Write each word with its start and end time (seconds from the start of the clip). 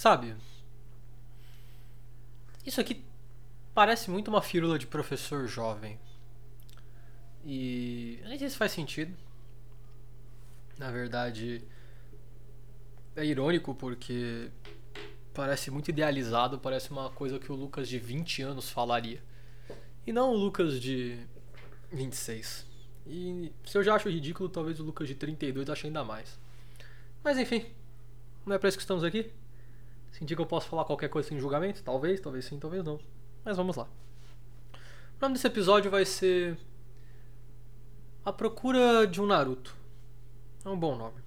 Sabe? 0.00 0.34
Isso 2.64 2.80
aqui 2.80 3.04
parece 3.74 4.10
muito 4.10 4.28
uma 4.28 4.40
firula 4.40 4.78
de 4.78 4.86
professor 4.86 5.46
jovem. 5.46 6.00
E 7.44 8.18
nem 8.24 8.38
sei 8.38 8.48
se 8.48 8.56
faz 8.56 8.72
sentido. 8.72 9.14
Na 10.78 10.90
verdade, 10.90 11.62
é 13.14 13.26
irônico 13.26 13.74
porque 13.74 14.50
parece 15.34 15.70
muito 15.70 15.90
idealizado, 15.90 16.58
parece 16.58 16.90
uma 16.90 17.10
coisa 17.10 17.38
que 17.38 17.52
o 17.52 17.54
Lucas 17.54 17.86
de 17.86 17.98
20 17.98 18.40
anos 18.40 18.70
falaria. 18.70 19.22
E 20.06 20.14
não 20.14 20.30
o 20.30 20.34
Lucas 20.34 20.80
de 20.80 21.18
26. 21.92 22.66
E 23.06 23.52
se 23.66 23.76
eu 23.76 23.84
já 23.84 23.96
acho 23.96 24.08
ridículo, 24.08 24.48
talvez 24.48 24.80
o 24.80 24.82
Lucas 24.82 25.06
de 25.06 25.14
32 25.14 25.68
ache 25.68 25.88
ainda 25.88 26.02
mais. 26.02 26.40
Mas 27.22 27.36
enfim, 27.36 27.66
não 28.46 28.56
é 28.56 28.58
pra 28.58 28.70
isso 28.70 28.78
que 28.78 28.82
estamos 28.82 29.04
aqui. 29.04 29.30
Sentir 30.10 30.34
que 30.34 30.42
eu 30.42 30.46
posso 30.46 30.68
falar 30.68 30.84
qualquer 30.84 31.08
coisa 31.08 31.28
sem 31.28 31.38
julgamento? 31.38 31.82
Talvez, 31.82 32.20
talvez 32.20 32.44
sim, 32.44 32.58
talvez 32.58 32.84
não. 32.84 32.98
Mas 33.44 33.56
vamos 33.56 33.76
lá. 33.76 33.84
O 33.84 35.20
nome 35.20 35.34
desse 35.34 35.46
episódio 35.46 35.90
vai 35.90 36.04
ser 36.04 36.58
A 38.24 38.32
Procura 38.32 39.06
de 39.06 39.20
um 39.20 39.26
Naruto. 39.26 39.76
É 40.64 40.68
um 40.68 40.78
bom 40.78 40.96
nome. 40.96 41.20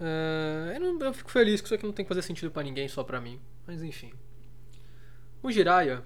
É, 0.00 0.76
eu, 0.76 0.80
não, 0.80 1.06
eu, 1.06 1.12
fico 1.12 1.30
feliz 1.30 1.60
que 1.60 1.66
isso 1.66 1.74
aqui 1.74 1.84
não 1.84 1.92
tem 1.92 2.04
que 2.04 2.08
fazer 2.08 2.22
sentido 2.22 2.50
para 2.50 2.62
ninguém, 2.62 2.88
só 2.88 3.02
pra 3.04 3.20
mim. 3.20 3.40
Mas 3.66 3.82
enfim. 3.82 4.12
O 5.42 5.50
Jiraiya, 5.50 6.02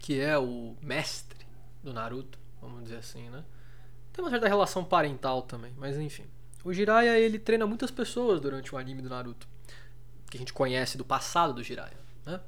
que 0.00 0.20
é 0.20 0.38
o 0.38 0.76
mestre 0.80 1.46
do 1.82 1.92
Naruto, 1.92 2.38
vamos 2.60 2.82
dizer 2.84 2.96
assim, 2.96 3.28
né? 3.30 3.44
Tem 4.12 4.24
uma 4.24 4.30
certa 4.30 4.48
relação 4.48 4.84
parental 4.84 5.42
também, 5.42 5.72
mas 5.76 5.96
enfim. 5.96 6.24
O 6.64 6.72
Jiraiya, 6.72 7.18
ele 7.18 7.38
treina 7.38 7.66
muitas 7.66 7.90
pessoas 7.90 8.40
durante 8.40 8.74
o 8.74 8.78
anime 8.78 9.00
do 9.00 9.08
Naruto. 9.08 9.48
Que 10.30 10.36
a 10.36 10.40
gente 10.40 10.52
conhece 10.52 10.98
do 10.98 11.04
passado 11.04 11.54
do 11.54 11.62
Jiraiya, 11.62 11.98
né? 12.24 12.40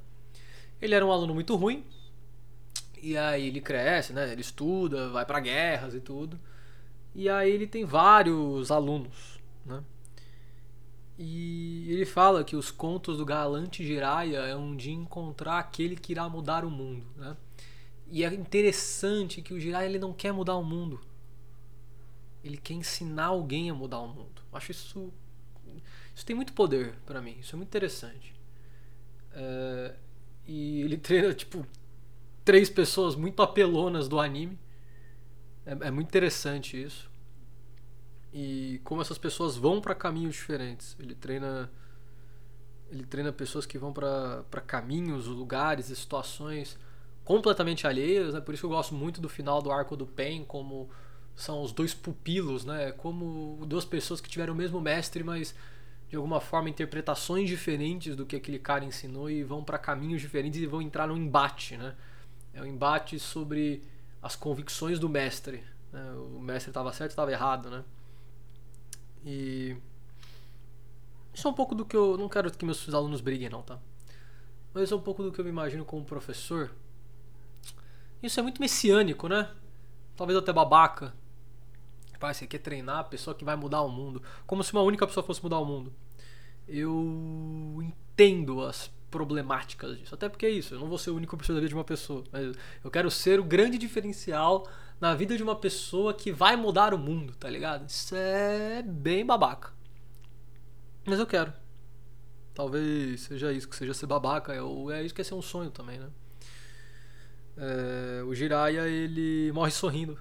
Ele 0.81 0.95
era 0.95 1.05
um 1.05 1.11
aluno 1.11 1.33
muito 1.33 1.55
ruim. 1.55 1.83
E 3.01 3.17
aí 3.17 3.47
ele 3.47 3.61
cresce, 3.61 4.13
né? 4.13 4.31
Ele 4.31 4.41
estuda, 4.41 5.09
vai 5.09 5.25
para 5.25 5.39
guerras 5.39 5.95
e 5.95 5.99
tudo. 5.99 6.39
E 7.13 7.27
aí 7.27 7.51
ele 7.51 7.67
tem 7.67 7.83
vários 7.83 8.71
alunos, 8.71 9.39
né? 9.65 9.83
E 11.17 11.91
ele 11.91 12.05
fala 12.05 12.43
que 12.43 12.55
os 12.55 12.71
contos 12.71 13.17
do 13.17 13.25
galante 13.25 13.85
Jiraiya 13.85 14.39
é 14.39 14.55
um 14.55 14.75
dia 14.75 14.93
encontrar 14.93 15.59
aquele 15.59 15.95
que 15.95 16.13
irá 16.13 16.27
mudar 16.29 16.63
o 16.65 16.71
mundo, 16.71 17.05
né? 17.15 17.35
E 18.07 18.23
é 18.23 18.33
interessante 18.33 19.41
que 19.41 19.53
o 19.53 19.59
Jiraiya 19.59 19.87
ele 19.87 19.99
não 19.99 20.13
quer 20.13 20.31
mudar 20.31 20.55
o 20.55 20.63
mundo. 20.63 20.99
Ele 22.43 22.57
quer 22.57 22.73
ensinar 22.73 23.27
alguém 23.27 23.69
a 23.69 23.73
mudar 23.73 23.99
o 23.99 24.07
mundo. 24.07 24.41
Eu 24.51 24.57
acho 24.57 24.71
isso 24.71 25.13
isso 26.15 26.25
tem 26.25 26.35
muito 26.35 26.53
poder 26.53 26.95
para 27.05 27.21
mim. 27.21 27.37
Isso 27.39 27.55
é 27.55 27.57
muito 27.57 27.69
interessante. 27.69 28.33
É, 29.33 29.95
e 30.47 30.81
ele 30.81 30.97
treina 30.99 31.33
tipo 31.33 31.65
três 32.43 32.69
pessoas 32.69 33.15
muito 33.15 33.41
apelonas 33.41 34.07
do 34.07 34.19
anime. 34.19 34.59
É, 35.65 35.87
é 35.87 35.91
muito 35.91 36.07
interessante 36.07 36.81
isso. 36.81 37.09
E 38.33 38.79
como 38.83 39.01
essas 39.01 39.17
pessoas 39.17 39.55
vão 39.55 39.81
para 39.81 39.93
caminhos 39.93 40.33
diferentes. 40.35 40.95
Ele 40.99 41.15
treina 41.15 41.69
ele 42.91 43.05
treina 43.05 43.31
pessoas 43.31 43.65
que 43.65 43.77
vão 43.77 43.93
para 43.93 44.43
caminhos, 44.67 45.25
lugares 45.27 45.89
e 45.89 45.95
situações 45.95 46.77
completamente 47.23 47.87
alheias, 47.87 48.33
né? 48.33 48.41
Por 48.41 48.53
isso 48.53 48.65
eu 48.65 48.69
gosto 48.69 48.93
muito 48.93 49.21
do 49.21 49.29
final 49.29 49.61
do 49.61 49.71
arco 49.71 49.95
do 49.95 50.05
Pen, 50.05 50.43
como 50.43 50.89
são 51.33 51.61
os 51.61 51.71
dois 51.71 51.93
pupilos, 51.93 52.65
né? 52.65 52.91
Como 52.91 53.65
duas 53.65 53.85
pessoas 53.85 54.19
que 54.19 54.27
tiveram 54.29 54.53
o 54.53 54.57
mesmo 54.57 54.81
mestre, 54.81 55.23
mas 55.23 55.55
de 56.11 56.17
alguma 56.17 56.41
forma 56.41 56.69
interpretações 56.69 57.47
diferentes 57.47 58.17
do 58.17 58.25
que 58.25 58.35
aquele 58.35 58.59
cara 58.59 58.83
ensinou 58.83 59.29
e 59.29 59.45
vão 59.45 59.63
para 59.63 59.77
caminhos 59.77 60.19
diferentes 60.21 60.61
e 60.61 60.67
vão 60.67 60.81
entrar 60.81 61.07
num 61.07 61.15
embate, 61.15 61.77
né? 61.77 61.95
É 62.53 62.61
um 62.61 62.65
embate 62.65 63.17
sobre 63.17 63.81
as 64.21 64.35
convicções 64.35 64.99
do 64.99 65.07
mestre. 65.07 65.63
Né? 65.89 66.11
O 66.35 66.37
mestre 66.37 66.69
estava 66.69 66.91
certo, 66.91 67.11
estava 67.11 67.31
errado, 67.31 67.69
né? 67.69 67.85
E 69.23 69.77
isso 71.33 71.47
é 71.47 71.49
um 71.49 71.53
pouco 71.53 71.73
do 71.73 71.85
que 71.85 71.95
eu 71.95 72.17
não 72.17 72.27
quero 72.27 72.51
que 72.51 72.65
meus 72.65 72.93
alunos 72.93 73.21
briguem, 73.21 73.47
não, 73.47 73.61
tá? 73.61 73.79
Mas 74.73 74.83
isso 74.83 74.93
é 74.93 74.97
um 74.97 75.01
pouco 75.01 75.23
do 75.23 75.31
que 75.31 75.39
eu 75.39 75.45
me 75.45 75.51
imagino 75.51 75.85
como 75.85 76.03
professor. 76.03 76.75
Isso 78.21 78.37
é 78.37 78.43
muito 78.43 78.59
messiânico, 78.59 79.29
né? 79.29 79.49
Talvez 80.17 80.37
até 80.37 80.51
babaca. 80.51 81.13
Pai, 82.19 82.35
você 82.35 82.45
quer 82.45 82.59
treinar 82.59 82.99
a 82.99 83.03
pessoa 83.03 83.33
que 83.33 83.43
vai 83.43 83.55
mudar 83.55 83.81
o 83.81 83.89
mundo. 83.89 84.21
Como 84.45 84.63
se 84.63 84.71
uma 84.73 84.83
única 84.83 85.07
pessoa 85.07 85.25
fosse 85.25 85.41
mudar 85.41 85.57
o 85.57 85.65
mundo. 85.65 85.91
Eu 86.71 87.79
entendo 87.81 88.61
as 88.61 88.89
problemáticas 89.11 89.99
disso. 89.99 90.15
Até 90.15 90.29
porque 90.29 90.45
é 90.45 90.49
isso, 90.49 90.73
eu 90.73 90.79
não 90.79 90.87
vou 90.87 90.97
ser 90.97 91.11
o 91.11 91.15
único 91.15 91.35
professor 91.35 91.53
da 91.53 91.59
vida 91.59 91.69
de 91.69 91.75
uma 91.75 91.83
pessoa. 91.83 92.23
Mas 92.31 92.55
eu 92.83 92.89
quero 92.89 93.11
ser 93.11 93.39
o 93.39 93.43
grande 93.43 93.77
diferencial 93.77 94.67
na 94.99 95.13
vida 95.13 95.35
de 95.35 95.43
uma 95.43 95.55
pessoa 95.55 96.13
que 96.13 96.31
vai 96.31 96.55
mudar 96.55 96.93
o 96.93 96.97
mundo, 96.97 97.35
tá 97.35 97.49
ligado? 97.49 97.87
Isso 97.89 98.15
é 98.15 98.81
bem 98.81 99.25
babaca. 99.25 99.73
Mas 101.05 101.19
eu 101.19 101.27
quero. 101.27 101.51
Talvez 102.53 103.21
seja 103.21 103.51
isso, 103.51 103.67
que 103.67 103.75
seja 103.75 103.93
ser 103.93 104.05
babaca. 104.05 104.53
É, 104.53 104.59
é 104.93 105.03
isso 105.03 105.13
que 105.13 105.21
é 105.21 105.23
ser 105.23 105.33
um 105.33 105.41
sonho 105.41 105.71
também, 105.71 105.99
né? 105.99 106.09
É, 107.57 108.23
o 108.23 108.33
Jiraiya, 108.33 108.87
ele 108.87 109.51
morre 109.51 109.71
sorrindo. 109.71 110.17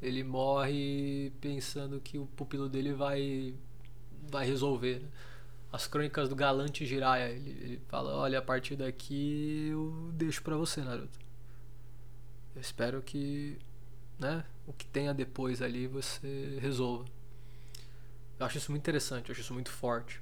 Ele 0.00 0.22
morre 0.22 1.32
pensando 1.40 2.00
que 2.00 2.18
o 2.18 2.26
pupilo 2.26 2.68
dele 2.68 2.92
vai 2.92 3.54
vai 4.30 4.46
resolver. 4.46 5.00
Né? 5.00 5.08
as 5.74 5.88
crônicas 5.88 6.28
do 6.28 6.36
galante 6.36 6.86
Jiraiya. 6.86 7.30
Ele, 7.30 7.50
ele 7.50 7.82
fala: 7.88 8.14
Olha, 8.14 8.38
a 8.38 8.42
partir 8.42 8.76
daqui 8.76 9.70
eu 9.72 10.12
deixo 10.12 10.40
para 10.40 10.56
você, 10.56 10.80
Naruto. 10.80 11.18
Eu 12.54 12.60
espero 12.60 13.02
que 13.02 13.58
né, 14.16 14.44
o 14.68 14.72
que 14.72 14.86
tenha 14.86 15.12
depois 15.12 15.60
ali 15.60 15.88
você 15.88 16.58
resolva. 16.60 17.04
Eu 18.38 18.46
acho 18.46 18.56
isso 18.56 18.70
muito 18.70 18.82
interessante, 18.82 19.28
eu 19.28 19.32
acho 19.32 19.40
isso 19.40 19.52
muito 19.52 19.70
forte. 19.70 20.20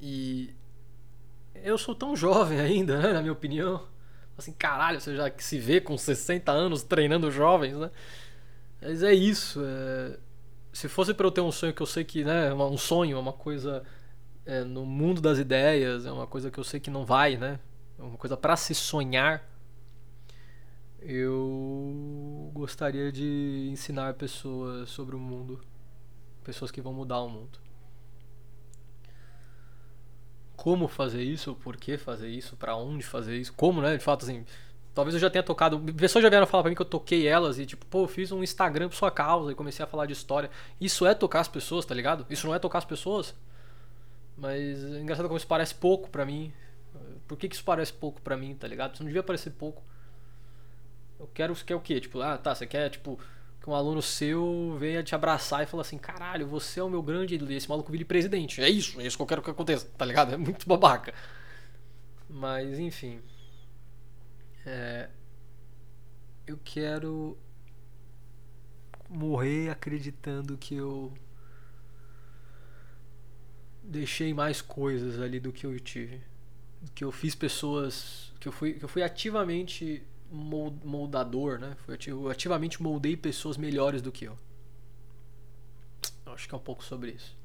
E 0.00 0.52
eu 1.54 1.78
sou 1.78 1.94
tão 1.94 2.16
jovem 2.16 2.58
ainda, 2.60 2.98
né, 3.00 3.12
na 3.12 3.20
minha 3.20 3.32
opinião. 3.32 3.86
Assim, 4.36 4.52
caralho, 4.52 5.00
você 5.00 5.14
já 5.14 5.30
se 5.38 5.60
vê 5.60 5.80
com 5.80 5.96
60 5.96 6.50
anos 6.50 6.82
treinando 6.82 7.30
jovens, 7.30 7.76
né? 7.76 7.90
Mas 8.82 9.04
é 9.04 9.14
isso. 9.14 9.62
É 9.64 10.18
se 10.72 10.88
fosse 10.88 11.12
para 11.12 11.26
eu 11.26 11.30
ter 11.30 11.40
um 11.40 11.52
sonho 11.52 11.74
que 11.74 11.82
eu 11.82 11.86
sei 11.86 12.04
que, 12.04 12.24
né, 12.24 12.52
um 12.54 12.76
sonho, 12.76 13.16
é 13.16 13.20
uma 13.20 13.32
coisa 13.32 13.82
é, 14.46 14.64
no 14.64 14.84
mundo 14.86 15.20
das 15.20 15.38
ideias, 15.38 16.06
é 16.06 16.12
uma 16.12 16.26
coisa 16.26 16.50
que 16.50 16.58
eu 16.58 16.64
sei 16.64 16.80
que 16.80 16.90
não 16.90 17.04
vai, 17.04 17.36
né? 17.36 17.58
É 17.98 18.02
uma 18.02 18.16
coisa 18.16 18.36
para 18.36 18.56
se 18.56 18.74
sonhar. 18.74 19.48
Eu 21.00 22.50
gostaria 22.52 23.10
de 23.10 23.68
ensinar 23.70 24.14
pessoas 24.14 24.88
sobre 24.90 25.16
o 25.16 25.18
mundo, 25.18 25.60
pessoas 26.44 26.70
que 26.70 26.80
vão 26.80 26.92
mudar 26.92 27.20
o 27.20 27.28
mundo. 27.28 27.58
Como 30.56 30.88
fazer 30.88 31.22
isso, 31.22 31.54
por 31.54 31.76
que 31.76 31.96
fazer 31.96 32.28
isso, 32.28 32.56
para 32.56 32.76
onde 32.76 33.02
fazer 33.02 33.38
isso, 33.38 33.52
como, 33.54 33.80
né? 33.80 33.96
De 33.96 34.04
fato, 34.04 34.24
assim, 34.24 34.44
Talvez 34.94 35.14
eu 35.14 35.20
já 35.20 35.30
tenha 35.30 35.42
tocado. 35.42 35.78
Pessoas 35.94 36.22
já 36.22 36.28
vieram 36.28 36.46
falar 36.46 36.64
pra 36.64 36.70
mim 36.70 36.76
que 36.76 36.82
eu 36.82 36.86
toquei 36.86 37.26
elas 37.26 37.58
e, 37.58 37.66
tipo, 37.66 37.86
pô, 37.86 38.02
eu 38.02 38.08
fiz 38.08 38.32
um 38.32 38.42
Instagram 38.42 38.88
por 38.88 38.96
sua 38.96 39.10
causa 39.10 39.52
e 39.52 39.54
comecei 39.54 39.84
a 39.84 39.88
falar 39.88 40.06
de 40.06 40.12
história. 40.12 40.50
Isso 40.80 41.06
é 41.06 41.14
tocar 41.14 41.40
as 41.40 41.48
pessoas, 41.48 41.84
tá 41.84 41.94
ligado? 41.94 42.26
Isso 42.28 42.46
não 42.46 42.54
é 42.54 42.58
tocar 42.58 42.78
as 42.78 42.84
pessoas. 42.84 43.34
Mas 44.36 44.82
é 44.84 45.00
engraçado 45.00 45.26
como 45.26 45.36
isso 45.36 45.46
parece 45.46 45.74
pouco 45.74 46.10
pra 46.10 46.24
mim. 46.24 46.52
Por 47.28 47.38
que, 47.38 47.48
que 47.48 47.54
isso 47.54 47.64
parece 47.64 47.92
pouco 47.92 48.20
pra 48.20 48.36
mim, 48.36 48.54
tá 48.54 48.66
ligado? 48.66 48.94
Isso 48.94 49.02
não 49.02 49.08
devia 49.08 49.22
parecer 49.22 49.50
pouco. 49.50 49.82
Eu 51.18 51.28
quero. 51.32 51.54
Quer 51.54 51.76
o 51.76 51.80
quê? 51.80 52.00
Tipo, 52.00 52.20
ah, 52.20 52.36
tá, 52.36 52.54
você 52.54 52.66
quer, 52.66 52.88
tipo, 52.90 53.20
que 53.62 53.70
um 53.70 53.74
aluno 53.74 54.02
seu 54.02 54.76
venha 54.80 55.02
te 55.02 55.14
abraçar 55.14 55.62
e 55.62 55.66
falar 55.66 55.82
assim: 55.82 55.98
caralho, 55.98 56.46
você 56.46 56.80
é 56.80 56.82
o 56.82 56.90
meu 56.90 57.02
grande 57.02 57.34
ídolo 57.34 57.52
esse 57.52 57.68
maluco 57.68 57.92
vire 57.92 58.04
presidente. 58.04 58.60
É 58.60 58.68
isso, 58.68 59.00
é 59.00 59.06
isso 59.06 59.16
que 59.16 59.22
eu 59.22 59.26
quero 59.26 59.42
que 59.42 59.50
aconteça, 59.50 59.86
tá 59.96 60.04
ligado? 60.04 60.34
É 60.34 60.36
muito 60.36 60.66
babaca. 60.66 61.14
Mas, 62.28 62.78
enfim. 62.78 63.20
É, 64.72 65.08
eu 66.46 66.56
quero 66.62 67.36
morrer 69.08 69.68
acreditando 69.68 70.56
que 70.56 70.76
eu 70.76 71.12
deixei 73.82 74.32
mais 74.32 74.62
coisas 74.62 75.20
ali 75.20 75.40
do 75.40 75.52
que 75.52 75.66
eu 75.66 75.78
tive. 75.80 76.22
Que 76.94 77.02
eu 77.02 77.10
fiz 77.10 77.34
pessoas. 77.34 78.32
Que 78.38 78.46
eu 78.46 78.52
fui, 78.52 78.74
que 78.74 78.84
eu 78.84 78.88
fui 78.88 79.02
ativamente 79.02 80.06
moldador, 80.30 81.58
né? 81.58 81.76
Eu 82.06 82.28
ativamente 82.28 82.80
moldei 82.80 83.16
pessoas 83.16 83.56
melhores 83.56 84.00
do 84.00 84.12
que 84.12 84.26
eu. 84.26 84.38
Acho 86.26 86.48
que 86.48 86.54
é 86.54 86.56
um 86.56 86.60
pouco 86.62 86.84
sobre 86.84 87.10
isso. 87.10 87.36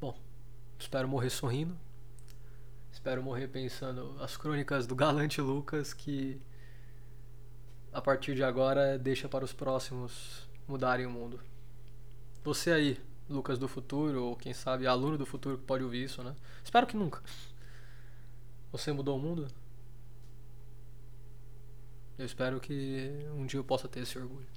Bom, 0.00 0.18
espero 0.80 1.06
morrer 1.06 1.30
sorrindo. 1.30 1.78
Espero 2.96 3.22
morrer 3.22 3.46
pensando 3.46 4.16
as 4.20 4.38
crônicas 4.38 4.86
do 4.86 4.96
galante 4.96 5.38
Lucas 5.38 5.92
que 5.92 6.40
a 7.92 8.00
partir 8.00 8.34
de 8.34 8.42
agora 8.42 8.98
deixa 8.98 9.28
para 9.28 9.44
os 9.44 9.52
próximos 9.52 10.48
mudarem 10.66 11.04
o 11.04 11.10
mundo. 11.10 11.38
Você 12.42 12.72
aí, 12.72 12.98
Lucas 13.28 13.58
do 13.58 13.68
futuro, 13.68 14.24
ou 14.24 14.34
quem 14.34 14.54
sabe 14.54 14.86
aluno 14.86 15.18
do 15.18 15.26
futuro 15.26 15.58
que 15.58 15.64
pode 15.64 15.84
ouvir 15.84 16.04
isso, 16.04 16.22
né? 16.22 16.34
Espero 16.64 16.86
que 16.86 16.96
nunca. 16.96 17.22
Você 18.72 18.90
mudou 18.92 19.18
o 19.18 19.20
mundo? 19.20 19.46
Eu 22.18 22.24
espero 22.24 22.58
que 22.58 23.10
um 23.34 23.44
dia 23.44 23.60
eu 23.60 23.64
possa 23.64 23.86
ter 23.86 24.00
esse 24.00 24.18
orgulho. 24.18 24.48